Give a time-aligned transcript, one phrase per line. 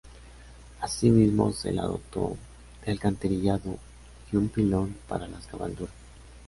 [0.79, 2.35] Asimismo se la dotó
[2.83, 3.77] de alcantarillado
[4.31, 5.93] y un pilón para las cabalgaduras.